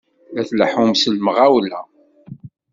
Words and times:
La 0.33 0.43
tleḥḥumt 0.49 1.01
s 1.03 1.03
lemɣawla! 1.13 1.81